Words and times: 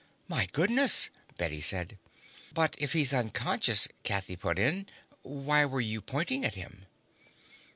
"My 0.27 0.47
goodness," 0.47 1.11
Bette 1.37 1.61
said. 1.61 1.99
"But 2.55 2.73
if 2.79 2.93
he's 2.93 3.13
unconscious," 3.13 3.87
Kathy 4.01 4.35
put 4.35 4.57
in, 4.57 4.87
"why 5.21 5.63
were 5.65 5.79
you 5.79 6.01
pointing 6.01 6.43
at 6.43 6.55
him?" 6.55 6.87